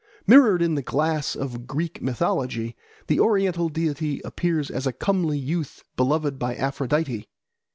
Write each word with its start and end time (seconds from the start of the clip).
Mirrored 0.25 0.63
in 0.63 0.73
the 0.73 0.81
glass 0.81 1.35
of 1.35 1.67
Greek 1.67 2.01
mythology, 2.01 2.75
the 3.05 3.19
oriental 3.19 3.69
deity 3.69 4.19
appears 4.25 4.71
as 4.71 4.87
a 4.87 4.93
comely 4.93 5.37
youth 5.37 5.83
beloved 5.95 6.39
by 6.39 6.55
Aphrodite. 6.55 7.27